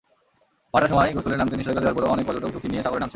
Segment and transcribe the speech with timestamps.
[0.73, 3.09] ভাটার সময় গোসলে নামতে নিষেধাজ্ঞা দেওয়ার পরও অনেক পর্যটক ঝুঁকি নিয়ে সাগরে নামছেন।